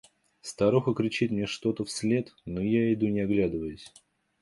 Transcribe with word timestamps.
Старуха 0.41 0.95
кричит 0.95 1.29
мне 1.29 1.45
что-то 1.45 1.85
вслед, 1.85 2.33
но 2.45 2.59
я 2.63 2.91
иду 2.91 3.07
не 3.07 3.19
оглядываясь. 3.19 3.91